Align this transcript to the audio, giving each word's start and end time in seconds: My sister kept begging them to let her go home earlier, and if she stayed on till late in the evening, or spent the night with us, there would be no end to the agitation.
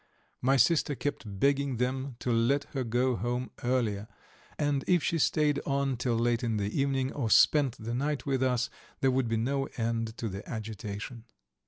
My 0.41 0.57
sister 0.57 0.95
kept 0.95 1.39
begging 1.39 1.77
them 1.77 2.15
to 2.21 2.31
let 2.31 2.63
her 2.73 2.83
go 2.83 3.15
home 3.15 3.51
earlier, 3.63 4.07
and 4.57 4.83
if 4.87 5.03
she 5.03 5.19
stayed 5.19 5.59
on 5.63 5.95
till 5.95 6.17
late 6.17 6.43
in 6.43 6.57
the 6.57 6.75
evening, 6.81 7.13
or 7.13 7.29
spent 7.29 7.77
the 7.77 7.93
night 7.93 8.25
with 8.25 8.41
us, 8.41 8.71
there 9.01 9.11
would 9.11 9.27
be 9.27 9.37
no 9.37 9.67
end 9.77 10.17
to 10.17 10.27
the 10.27 10.41
agitation. 10.49 11.25